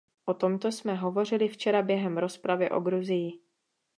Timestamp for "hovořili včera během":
0.95-2.17